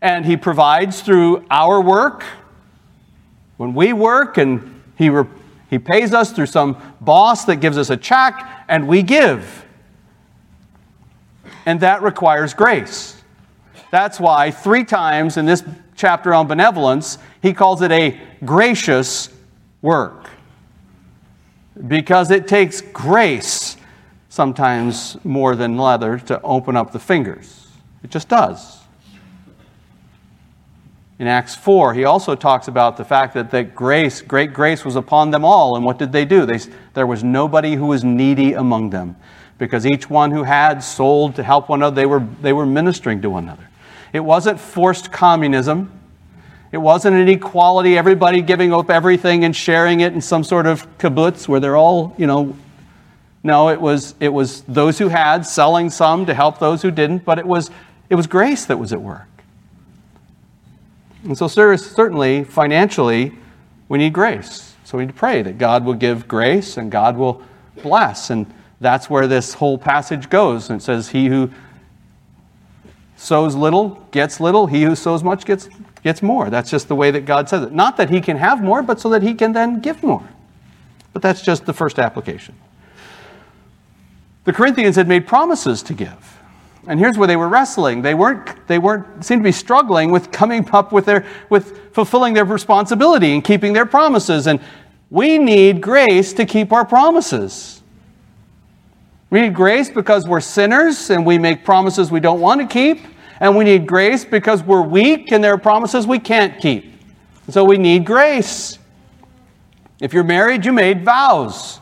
[0.00, 2.24] And He provides through our work.
[3.56, 5.26] When we work and He, re-
[5.70, 9.64] he pays us through some boss that gives us a check, and we give.
[11.64, 13.16] And that requires grace.
[13.92, 15.62] That's why, three times in this
[16.00, 19.28] chapter on benevolence, he calls it a gracious
[19.82, 20.30] work.
[21.86, 23.76] Because it takes grace,
[24.28, 27.68] sometimes more than leather, to open up the fingers.
[28.02, 28.78] It just does.
[31.18, 34.96] In Acts 4, he also talks about the fact that, that grace, great grace was
[34.96, 35.76] upon them all.
[35.76, 36.46] And what did they do?
[36.46, 36.58] They,
[36.94, 39.16] there was nobody who was needy among them
[39.58, 43.20] because each one who had sold to help one another, they were, they were ministering
[43.20, 43.69] to one another.
[44.12, 45.90] It wasn't forced communism.
[46.72, 50.86] It wasn't an equality, everybody giving up everything and sharing it in some sort of
[50.98, 52.56] kibbutz where they're all, you know.
[53.42, 57.24] No, it was, it was those who had selling some to help those who didn't,
[57.24, 57.70] but it was,
[58.10, 59.26] it was grace that was at work.
[61.24, 63.32] And so, certainly, financially,
[63.88, 64.74] we need grace.
[64.84, 67.42] So we need to pray that God will give grace and God will
[67.82, 68.30] bless.
[68.30, 68.46] And
[68.80, 70.70] that's where this whole passage goes.
[70.70, 71.50] And it says, He who
[73.20, 75.68] sows little gets little, he who sows much gets,
[76.02, 76.48] gets more.
[76.48, 77.72] That's just the way that God says it.
[77.72, 80.26] Not that he can have more, but so that he can then give more.
[81.12, 82.54] But that's just the first application.
[84.44, 86.38] The Corinthians had made promises to give.
[86.86, 88.00] And here's where they were wrestling.
[88.00, 92.32] They weren't, they weren't, seemed to be struggling with coming up with their, with fulfilling
[92.32, 94.46] their responsibility and keeping their promises.
[94.46, 94.60] And
[95.10, 97.79] we need grace to keep our promises.
[99.30, 103.06] We need grace because we're sinners and we make promises we don't want to keep.
[103.38, 106.92] And we need grace because we're weak and there are promises we can't keep.
[107.48, 108.78] So we need grace.
[110.00, 111.80] If you're married, you made vows.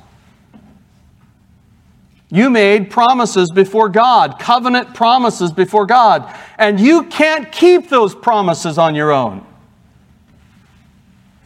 [2.30, 8.76] You made promises before God, covenant promises before God, and you can't keep those promises
[8.76, 9.46] on your own.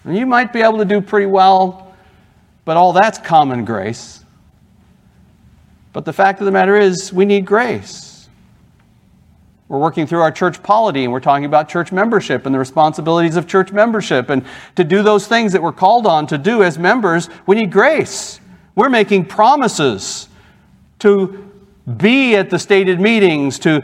[0.05, 1.95] And you might be able to do pretty well,
[2.65, 4.22] but all that's common grace.
[5.93, 8.29] But the fact of the matter is, we need grace.
[9.69, 13.37] We're working through our church polity and we're talking about church membership and the responsibilities
[13.37, 14.29] of church membership.
[14.29, 14.45] And
[14.77, 18.39] to do those things that we're called on to do as members, we need grace.
[18.75, 20.29] We're making promises
[20.99, 21.51] to
[21.97, 23.83] be at the stated meetings, to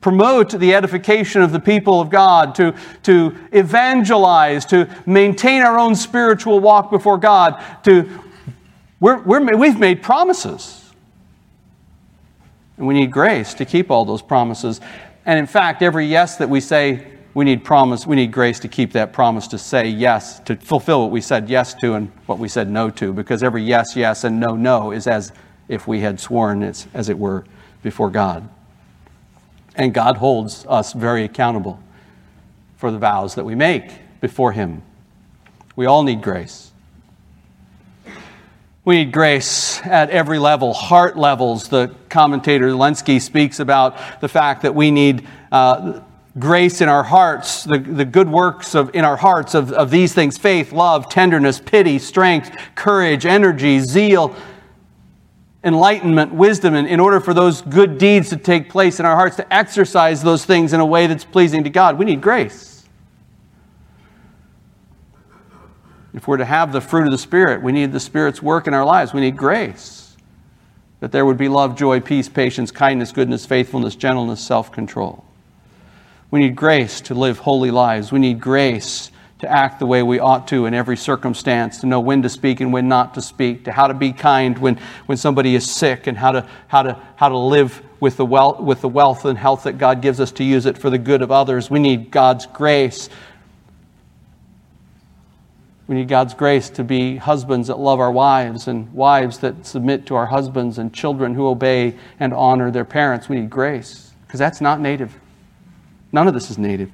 [0.00, 5.94] promote the edification of the people of God, to, to evangelize, to maintain our own
[5.94, 8.08] spiritual walk before God, to
[9.00, 10.79] we're, we're, we've made promises.
[12.80, 14.80] And we need grace to keep all those promises.
[15.26, 18.68] And in fact, every yes that we say, we need promise, we need grace to
[18.68, 22.38] keep that promise to say yes, to fulfill what we said yes to and what
[22.38, 25.30] we said no to, because every yes, yes, and no, no is as
[25.68, 27.44] if we had sworn, as, as it were,
[27.82, 28.48] before God.
[29.74, 31.78] And God holds us very accountable
[32.78, 34.80] for the vows that we make before Him.
[35.76, 36.69] We all need grace.
[38.82, 41.68] We need grace at every level, heart levels.
[41.68, 46.00] The commentator Lenski speaks about the fact that we need uh,
[46.38, 50.14] grace in our hearts, the, the good works of, in our hearts of, of these
[50.14, 54.34] things faith, love, tenderness, pity, strength, courage, energy, zeal,
[55.62, 59.36] enlightenment, wisdom, and in order for those good deeds to take place in our hearts,
[59.36, 62.69] to exercise those things in a way that's pleasing to God, we need grace.
[66.14, 68.74] If we're to have the fruit of the Spirit, we need the Spirit's work in
[68.74, 69.12] our lives.
[69.12, 70.16] We need grace.
[71.00, 75.24] That there would be love, joy, peace, patience, kindness, goodness, faithfulness, gentleness, self control.
[76.30, 78.12] We need grace to live holy lives.
[78.12, 81.98] We need grace to act the way we ought to in every circumstance, to know
[81.98, 85.16] when to speak and when not to speak, to how to be kind when, when
[85.16, 88.82] somebody is sick, and how to, how to, how to live with the, wealth, with
[88.82, 91.30] the wealth and health that God gives us to use it for the good of
[91.30, 91.70] others.
[91.70, 93.08] We need God's grace
[95.90, 100.06] we need God's grace to be husbands that love our wives and wives that submit
[100.06, 103.28] to our husbands and children who obey and honor their parents.
[103.28, 105.18] We need grace because that's not native.
[106.12, 106.92] None of this is native.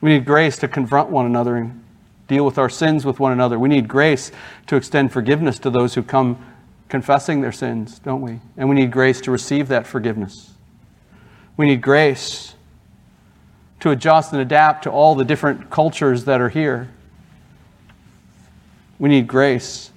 [0.00, 1.82] We need grace to confront one another and
[2.28, 3.58] deal with our sins with one another.
[3.58, 4.30] We need grace
[4.68, 6.38] to extend forgiveness to those who come
[6.88, 8.38] confessing their sins, don't we?
[8.58, 10.52] And we need grace to receive that forgiveness.
[11.56, 12.54] We need grace
[13.80, 16.90] to adjust and adapt to all the different cultures that are here.
[19.00, 19.90] We need grace.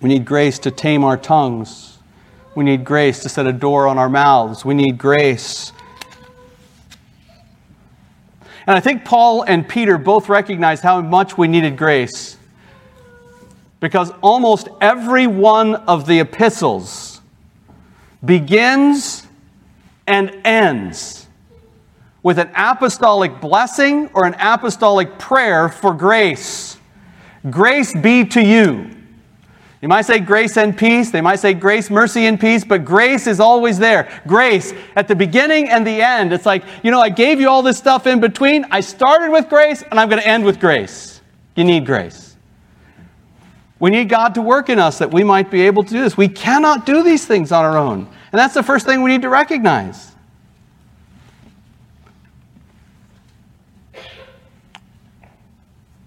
[0.00, 1.98] We need grace to tame our tongues.
[2.54, 4.64] We need grace to set a door on our mouths.
[4.64, 5.72] We need grace.
[8.66, 12.38] And I think Paul and Peter both recognized how much we needed grace.
[13.78, 17.20] Because almost every one of the epistles
[18.24, 19.26] begins
[20.06, 21.21] and ends
[22.22, 26.76] with an apostolic blessing or an apostolic prayer for grace.
[27.50, 28.90] Grace be to you.
[29.80, 31.10] You might say grace and peace.
[31.10, 34.08] They might say grace, mercy, and peace, but grace is always there.
[34.28, 36.32] Grace at the beginning and the end.
[36.32, 38.64] It's like, you know, I gave you all this stuff in between.
[38.70, 41.20] I started with grace and I'm going to end with grace.
[41.56, 42.36] You need grace.
[43.80, 46.16] We need God to work in us that we might be able to do this.
[46.16, 48.06] We cannot do these things on our own.
[48.30, 50.11] And that's the first thing we need to recognize.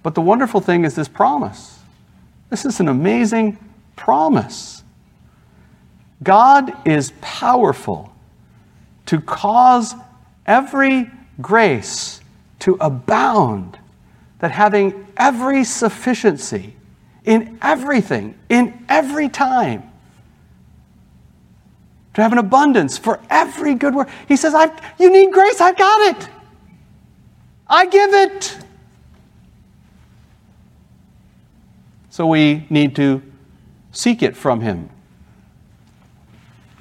[0.05, 1.79] But the wonderful thing is this promise.
[2.51, 3.57] This is an amazing
[3.95, 4.83] promise.
[6.21, 8.13] God is powerful
[9.07, 9.95] to cause
[10.45, 11.09] every
[11.41, 12.21] grace
[12.59, 13.79] to abound,
[14.41, 16.75] that having every sufficiency
[17.23, 19.91] in everything, in every time,
[22.13, 24.09] to have an abundance for every good work.
[24.27, 26.29] He says, i You need grace, I've got it.
[27.67, 28.64] I give it.
[32.15, 33.21] So we need to
[33.91, 34.89] seek it from Him.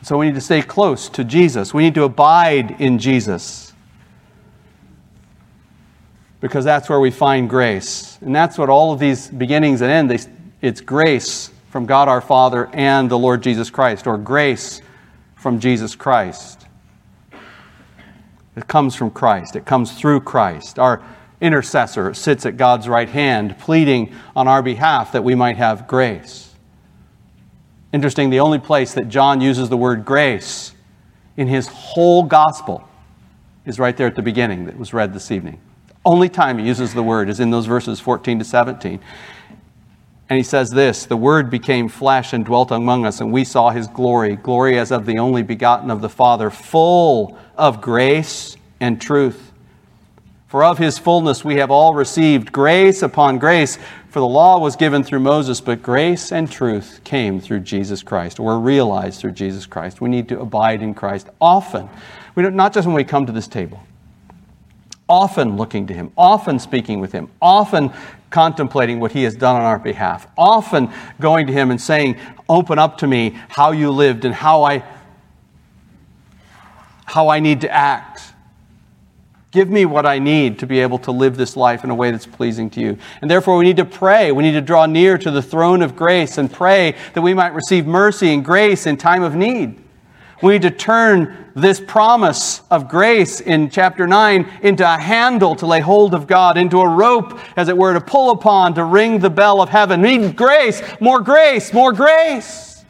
[0.02, 1.74] So we need to stay close to Jesus.
[1.74, 3.72] We need to abide in Jesus.
[6.40, 8.16] Because that's where we find grace.
[8.20, 10.28] And that's what all of these beginnings and end,
[10.62, 14.82] it's grace from God our Father and the Lord Jesus Christ, or grace
[15.34, 16.64] from Jesus Christ.
[18.54, 20.78] It comes from Christ, it comes through Christ.
[20.78, 21.02] Our
[21.44, 26.54] intercessor sits at God's right hand, pleading on our behalf that we might have grace.
[27.92, 30.72] Interesting, the only place that John uses the word grace
[31.36, 32.88] in his whole gospel
[33.66, 35.60] is right there at the beginning that was read this evening.
[36.04, 39.00] Only time he uses the word is in those verses 14 to 17.
[40.28, 43.70] And he says this The Word became flesh and dwelt among us, and we saw
[43.70, 49.00] his glory, glory as of the only begotten of the Father, full of grace and
[49.00, 49.43] truth.
[50.54, 53.76] For of his fullness we have all received grace upon grace.
[54.10, 58.38] For the law was given through Moses, but grace and truth came through Jesus Christ,
[58.38, 60.00] or realized through Jesus Christ.
[60.00, 61.88] We need to abide in Christ often.
[62.36, 63.82] We don't, not just when we come to this table.
[65.08, 67.90] Often looking to him, often speaking with him, often
[68.30, 70.88] contemplating what he has done on our behalf, often
[71.18, 72.16] going to him and saying,
[72.48, 74.84] Open up to me how you lived and how I,
[77.06, 78.33] how I need to act
[79.54, 82.10] Give me what I need to be able to live this life in a way
[82.10, 82.98] that's pleasing to you.
[83.22, 84.32] And therefore, we need to pray.
[84.32, 87.54] We need to draw near to the throne of grace and pray that we might
[87.54, 89.80] receive mercy and grace in time of need.
[90.42, 95.66] We need to turn this promise of grace in chapter 9 into a handle to
[95.66, 99.20] lay hold of God, into a rope, as it were, to pull upon to ring
[99.20, 100.02] the bell of heaven.
[100.02, 102.84] We need grace, more grace, more grace.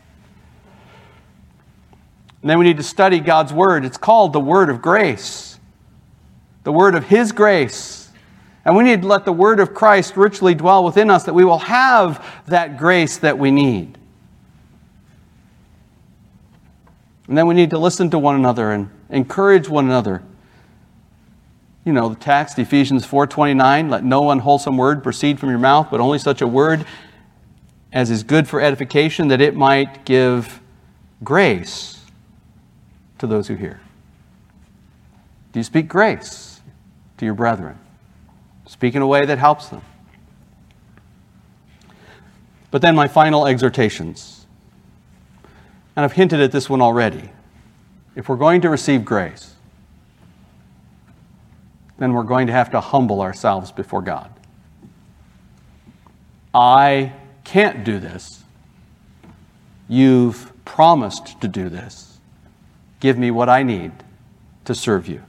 [2.40, 3.84] And then we need to study God's Word.
[3.84, 5.53] It's called the Word of Grace
[6.64, 8.10] the word of His grace.
[8.64, 11.44] And we need to let the word of Christ richly dwell within us that we
[11.44, 13.98] will have that grace that we need.
[17.28, 20.22] And then we need to listen to one another and encourage one another.
[21.84, 26.00] You know, the text, Ephesians 4:29, let no unwholesome word proceed from your mouth, but
[26.00, 26.86] only such a word
[27.92, 30.60] as is good for edification, that it might give
[31.22, 32.00] grace
[33.18, 33.80] to those who hear.
[35.52, 36.53] Do you speak grace?
[37.18, 37.78] To your brethren.
[38.66, 39.82] speak in a way that helps them.
[42.70, 44.46] But then my final exhortations.
[45.94, 47.30] And I've hinted at this one already.
[48.16, 49.54] If we're going to receive grace,
[51.98, 54.30] then we're going to have to humble ourselves before God.
[56.52, 57.12] I
[57.44, 58.42] can't do this.
[59.88, 62.18] You've promised to do this.
[63.00, 63.92] Give me what I need
[64.64, 65.22] to serve you.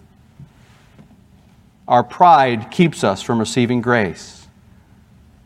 [1.87, 4.47] Our pride keeps us from receiving grace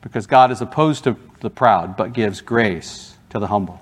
[0.01, 3.79] because God is opposed to the proud but gives grace to the humble.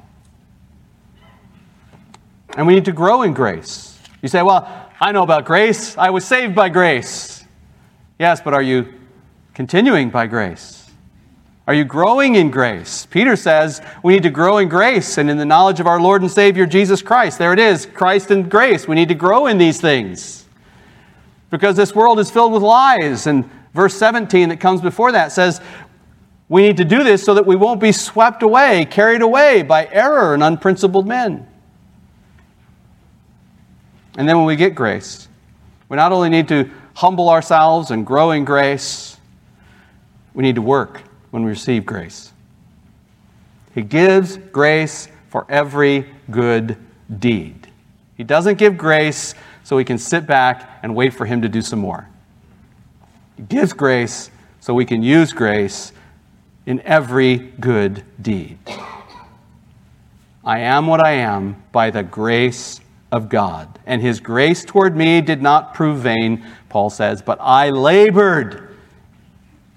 [2.55, 3.99] And we need to grow in grace.
[4.21, 4.67] You say, Well,
[4.99, 5.97] I know about grace.
[5.97, 7.45] I was saved by grace.
[8.17, 8.93] Yes, but are you
[9.53, 10.89] continuing by grace?
[11.67, 13.05] Are you growing in grace?
[13.05, 16.21] Peter says we need to grow in grace and in the knowledge of our Lord
[16.21, 17.37] and Savior Jesus Christ.
[17.37, 18.87] There it is Christ and grace.
[18.87, 20.46] We need to grow in these things
[21.49, 23.27] because this world is filled with lies.
[23.27, 25.61] And verse 17 that comes before that says
[26.49, 29.87] we need to do this so that we won't be swept away, carried away by
[29.91, 31.47] error and unprincipled men.
[34.17, 35.27] And then when we get grace,
[35.89, 39.17] we not only need to humble ourselves and grow in grace,
[40.33, 42.31] we need to work when we receive grace.
[43.75, 46.77] He gives grace for every good
[47.19, 47.67] deed.
[48.15, 49.35] He doesn't give grace
[49.67, 52.07] so we can sit back and wait for Him to do some more.
[53.35, 55.91] He gives grace so we can use grace
[56.65, 58.59] in every good deed.
[60.41, 62.79] I am what I am by the grace
[63.11, 63.77] of God.
[63.85, 68.73] And his grace toward me did not prove vain, Paul says, but I labored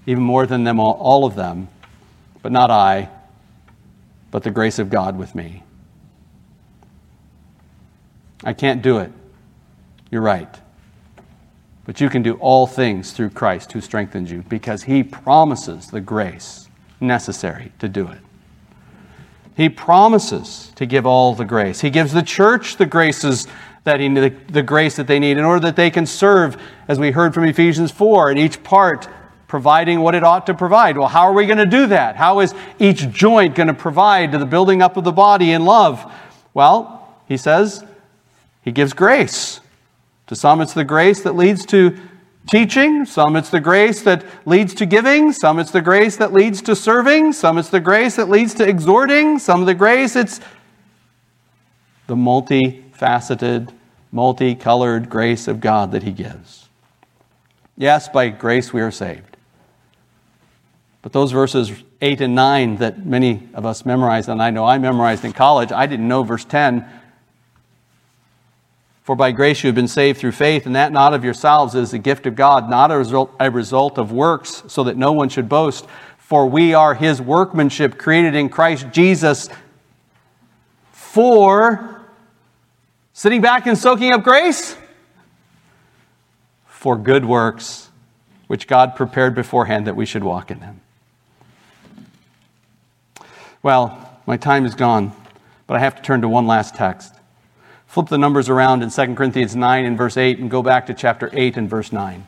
[0.05, 1.67] even more than them all, all of them,
[2.41, 3.09] but not I,
[4.31, 5.63] but the grace of God with me.
[8.41, 9.11] I can't do it.
[10.11, 10.59] You're right.
[11.85, 16.01] But you can do all things through Christ who strengthens you because he promises the
[16.01, 18.19] grace necessary to do it.
[19.55, 21.81] He promises to give all the grace.
[21.81, 23.47] He gives the church the graces
[23.83, 26.99] that he, the, the grace that they need in order that they can serve, as
[26.99, 29.07] we heard from Ephesians 4, in each part
[29.47, 30.97] providing what it ought to provide.
[30.97, 32.15] Well, how are we going to do that?
[32.15, 35.65] How is each joint going to provide to the building up of the body in
[35.65, 36.09] love?
[36.53, 37.83] Well, he says
[38.61, 39.59] he gives grace.
[40.31, 41.93] To some, it's the grace that leads to
[42.49, 46.61] teaching, some it's the grace that leads to giving, some it's the grace that leads
[46.61, 50.39] to serving, some it's the grace that leads to exhorting, some of the grace it's
[52.07, 53.73] the multifaceted,
[54.13, 56.69] multicolored grace of God that He gives.
[57.75, 59.35] Yes, by grace we are saved.
[61.01, 64.77] But those verses 8 and 9 that many of us memorized, and I know I
[64.77, 66.85] memorized in college, I didn't know verse 10
[69.11, 71.91] for by grace you have been saved through faith, and that not of yourselves is
[71.91, 75.27] the gift of God, not a result, a result of works, so that no one
[75.27, 75.85] should boast.
[76.17, 79.49] For we are his workmanship, created in Christ Jesus
[80.93, 82.05] for
[83.11, 84.77] sitting back and soaking up grace?
[86.67, 87.89] For good works,
[88.47, 90.79] which God prepared beforehand that we should walk in them.
[93.61, 95.11] Well, my time is gone,
[95.67, 97.13] but I have to turn to one last text.
[97.91, 100.93] Flip the numbers around in 2 Corinthians 9 and verse 8 and go back to
[100.93, 102.25] chapter 8 and verse 9.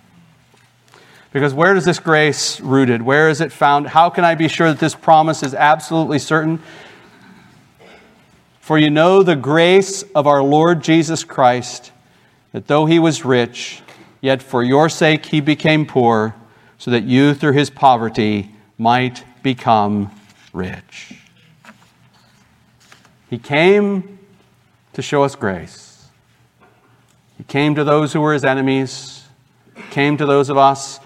[1.32, 3.02] Because where is this grace rooted?
[3.02, 3.88] Where is it found?
[3.88, 6.62] How can I be sure that this promise is absolutely certain?
[8.60, 11.94] For you know the grace of our Lord Jesus Christ,
[12.52, 13.82] that though he was rich,
[14.20, 16.36] yet for your sake he became poor,
[16.78, 20.12] so that you through his poverty might become
[20.52, 21.22] rich.
[23.30, 24.20] He came
[24.94, 26.08] to show us grace.
[27.38, 29.26] He came to those who were his enemies,
[29.90, 31.00] came to those of us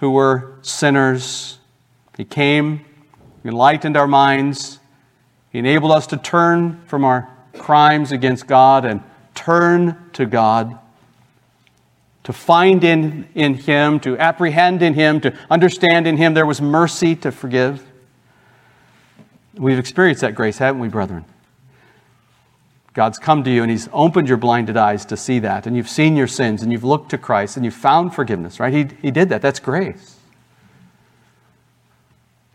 [0.00, 1.58] who were sinners.
[2.16, 2.84] He came,
[3.44, 4.78] enlightened our minds,
[5.50, 9.02] he enabled us to turn from our crimes against God and
[9.34, 10.78] turn to God,
[12.24, 16.60] to find in, in Him, to apprehend in Him, to understand in Him there was
[16.60, 17.84] mercy to forgive.
[19.54, 21.24] We've experienced that grace, haven't we, brethren?
[22.98, 25.88] God's come to you and He's opened your blinded eyes to see that, and you've
[25.88, 28.74] seen your sins, and you've looked to Christ, and you've found forgiveness, right?
[28.74, 29.40] He, he did that.
[29.40, 30.16] That's grace.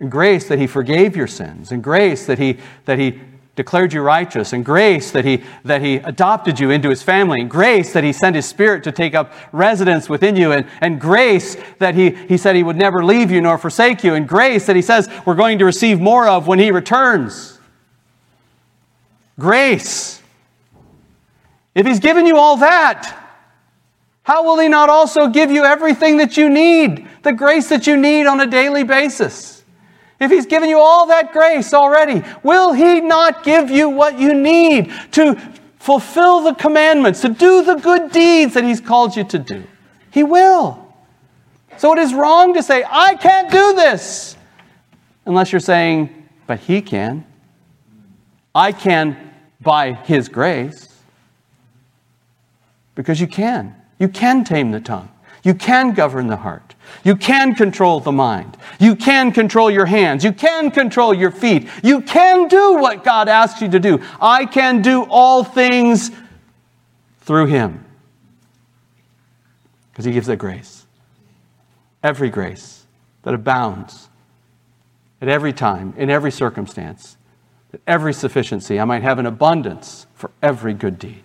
[0.01, 3.21] And grace that He forgave your sins, and grace that He, that he
[3.55, 7.49] declared you righteous, and grace that he, that he adopted you into His family, and
[7.49, 11.55] grace that He sent His Spirit to take up residence within you, and, and grace
[11.79, 14.75] that he, he said He would never leave you nor forsake you, and grace that
[14.75, 17.59] He says we're going to receive more of when He returns.
[19.39, 20.19] Grace
[21.76, 23.19] if He's given you all that,
[24.24, 27.97] how will He not also give you everything that you need the grace that you
[27.97, 29.63] need on a daily basis.
[30.19, 34.34] If He's given you all that grace already, will He not give you what you
[34.34, 35.36] need to
[35.80, 39.63] fulfill the commandments, to do the good deeds that He's called you to do?
[40.11, 40.80] He will.
[41.78, 44.38] So it is wrong to say, I can't do this,
[45.26, 47.26] unless you're saying, but He can.
[48.53, 50.92] I can by His grace.
[52.95, 53.75] Because you can.
[53.99, 55.09] You can tame the tongue.
[55.43, 56.75] You can govern the heart.
[57.03, 58.57] You can control the mind.
[58.79, 60.23] You can control your hands.
[60.23, 61.67] You can control your feet.
[61.83, 64.01] You can do what God asks you to do.
[64.21, 66.11] I can do all things
[67.21, 67.83] through Him.
[69.91, 70.85] Because He gives that grace.
[72.01, 72.85] Every grace
[73.23, 74.09] that abounds
[75.21, 77.17] at every time, in every circumstance,
[77.73, 78.79] at every sufficiency.
[78.79, 81.23] I might have an abundance for every good deed.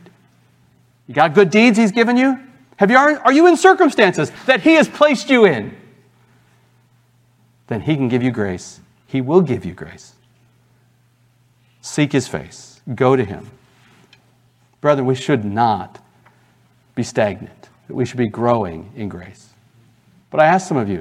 [1.08, 2.38] You got good deeds He's given you?
[2.76, 5.76] Have you, are you in circumstances that He has placed you in?
[7.66, 8.78] Then He can give you grace.
[9.06, 10.12] He will give you grace.
[11.80, 13.50] Seek His face, go to Him.
[14.80, 16.04] Brethren, we should not
[16.94, 19.48] be stagnant, we should be growing in grace.
[20.30, 20.98] But I asked some of you,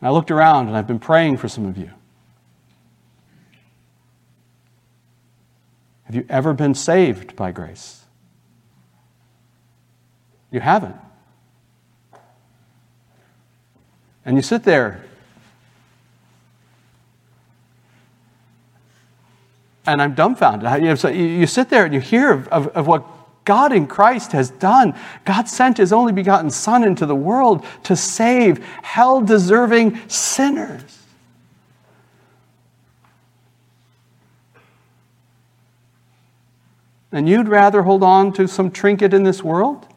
[0.00, 1.90] and I looked around and I've been praying for some of you.
[6.04, 8.00] Have you ever been saved by grace?
[10.50, 10.96] You haven't.
[14.24, 15.04] And you sit there
[19.86, 20.82] and I'm dumbfounded.
[21.14, 23.04] You, sit there and you hear of, of, of, what
[23.44, 24.94] God in Christ has done.
[25.24, 30.98] God sent his only begotten Son into the world to save hell deserving sinners.
[37.10, 39.89] And you'd rather hold on to some trinket in this world?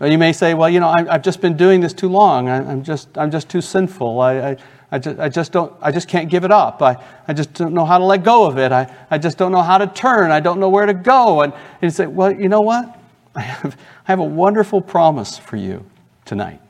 [0.00, 2.50] You may say, well, you know, I've just been doing this too long.
[2.50, 4.20] I'm just, I'm just too sinful.
[4.20, 4.56] I, I,
[4.92, 6.82] I, just, I, just don't, I just can't give it up.
[6.82, 8.72] I, I just don't know how to let go of it.
[8.72, 10.30] I, I just don't know how to turn.
[10.30, 11.40] I don't know where to go.
[11.40, 12.98] And, and you say, well, you know what?
[13.34, 13.74] I have,
[14.06, 15.84] I have a wonderful promise for you
[16.26, 16.60] tonight.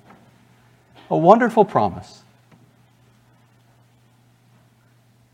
[1.11, 2.23] A wonderful promise.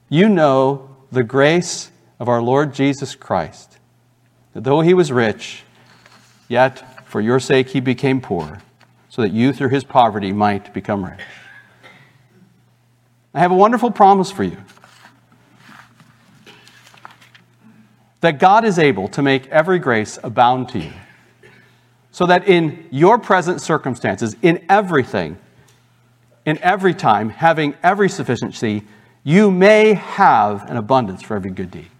[0.08, 3.78] You know the grace of our Lord Jesus Christ,
[4.54, 5.62] that though he was rich,
[6.48, 8.62] yet for your sake he became poor,
[9.10, 11.20] so that you through his poverty might become rich.
[13.34, 14.56] I have a wonderful promise for you
[18.22, 20.92] that God is able to make every grace abound to you,
[22.12, 25.36] so that in your present circumstances, in everything,
[26.46, 28.84] in every time, having every sufficiency,
[29.22, 31.90] you may have an abundance for every good deed.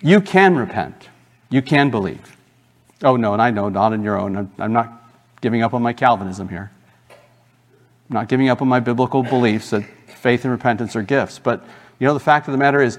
[0.00, 1.10] You can repent.
[1.50, 2.37] You can believe.
[3.02, 4.36] Oh, no, and I know, not on your own.
[4.36, 6.70] I'm, I'm not giving up on my Calvinism here.
[7.10, 11.38] I'm not giving up on my biblical beliefs that faith and repentance are gifts.
[11.38, 11.64] But,
[11.98, 12.98] you know, the fact of the matter is,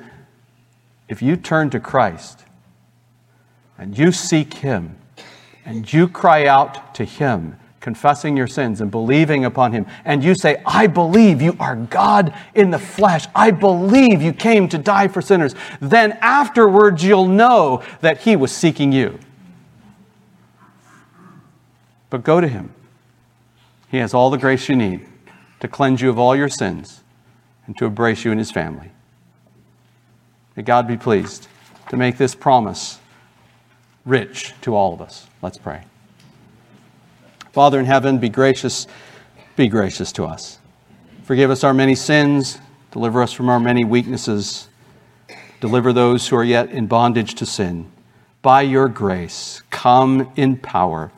[1.09, 2.45] if you turn to Christ
[3.77, 4.97] and you seek Him
[5.65, 10.35] and you cry out to Him, confessing your sins and believing upon Him, and you
[10.35, 15.07] say, I believe you are God in the flesh, I believe you came to die
[15.09, 19.19] for sinners, then afterwards you'll know that He was seeking you.
[22.09, 22.73] But go to Him.
[23.89, 25.05] He has all the grace you need
[25.59, 27.03] to cleanse you of all your sins
[27.65, 28.91] and to embrace you in His family.
[30.55, 31.47] May God be pleased
[31.89, 32.99] to make this promise
[34.05, 35.27] rich to all of us.
[35.41, 35.83] Let's pray.
[37.51, 38.87] Father in heaven, be gracious,
[39.55, 40.59] be gracious to us.
[41.23, 42.59] Forgive us our many sins,
[42.91, 44.67] deliver us from our many weaknesses,
[45.59, 47.91] deliver those who are yet in bondage to sin.
[48.41, 51.11] By your grace, come in power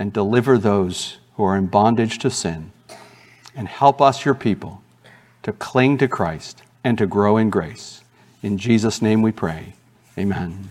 [0.00, 2.72] and deliver those who are in bondage to sin.
[3.54, 4.82] And help us, your people,
[5.42, 8.02] to cling to Christ and to grow in grace.
[8.42, 9.74] In Jesus' name we pray.
[10.16, 10.70] Amen.